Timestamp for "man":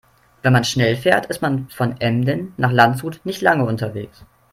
0.53-0.63, 1.43-1.69